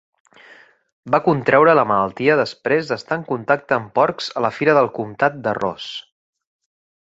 Va 1.15 1.19
contreure 1.27 1.75
la 1.79 1.83
malaltia 1.91 2.39
després 2.41 2.89
d'estar 2.93 3.19
en 3.19 3.27
contacte 3.29 3.77
amb 3.79 3.95
porcs 4.01 4.33
a 4.41 4.47
la 4.49 4.53
fira 4.61 4.77
del 4.81 4.93
comtat 4.99 5.41
de 5.49 5.55
Ross. 5.63 5.95